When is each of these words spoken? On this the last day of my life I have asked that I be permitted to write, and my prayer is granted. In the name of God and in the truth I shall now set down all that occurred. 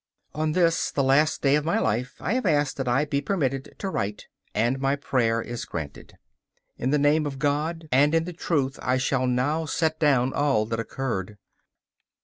On 0.33 0.53
this 0.53 0.89
the 0.89 1.03
last 1.03 1.43
day 1.43 1.53
of 1.55 1.63
my 1.63 1.77
life 1.77 2.15
I 2.19 2.33
have 2.33 2.47
asked 2.47 2.77
that 2.77 2.87
I 2.87 3.05
be 3.05 3.21
permitted 3.21 3.75
to 3.77 3.89
write, 3.91 4.25
and 4.51 4.79
my 4.79 4.95
prayer 4.95 5.43
is 5.43 5.63
granted. 5.63 6.17
In 6.75 6.89
the 6.89 6.97
name 6.97 7.27
of 7.27 7.37
God 7.37 7.87
and 7.91 8.15
in 8.15 8.23
the 8.23 8.33
truth 8.33 8.79
I 8.81 8.97
shall 8.97 9.27
now 9.27 9.65
set 9.65 9.99
down 9.99 10.33
all 10.33 10.65
that 10.65 10.79
occurred. 10.79 11.37